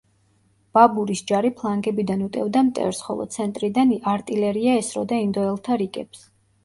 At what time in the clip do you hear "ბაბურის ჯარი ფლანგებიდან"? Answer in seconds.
0.77-2.23